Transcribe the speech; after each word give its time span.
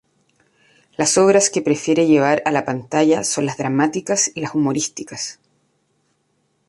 Las 0.97 1.15
obras 1.19 1.51
que 1.51 1.61
prefiere 1.61 2.07
llevar 2.07 2.41
a 2.45 2.49
la 2.51 2.65
pantalla 2.65 3.23
son 3.23 3.45
las 3.45 3.57
dramáticas 3.59 4.31
y 4.33 4.41
las 4.41 4.55
humorísticas. 4.55 5.39